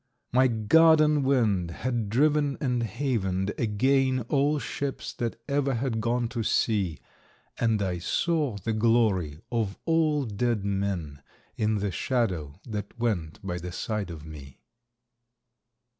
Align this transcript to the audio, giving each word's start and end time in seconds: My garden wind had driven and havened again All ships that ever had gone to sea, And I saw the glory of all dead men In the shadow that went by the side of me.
My 0.31 0.47
garden 0.47 1.21
wind 1.21 1.69
had 1.69 2.09
driven 2.09 2.57
and 2.59 2.81
havened 2.81 3.51
again 3.59 4.21
All 4.29 4.57
ships 4.57 5.13
that 5.13 5.39
ever 5.47 5.75
had 5.75 6.01
gone 6.01 6.27
to 6.29 6.41
sea, 6.41 6.97
And 7.59 7.79
I 7.83 7.99
saw 7.99 8.57
the 8.57 8.73
glory 8.73 9.37
of 9.51 9.77
all 9.85 10.25
dead 10.25 10.65
men 10.65 11.21
In 11.55 11.75
the 11.75 11.91
shadow 11.91 12.59
that 12.67 12.97
went 12.97 13.45
by 13.45 13.59
the 13.59 13.71
side 13.71 14.09
of 14.09 14.25
me. 14.25 14.59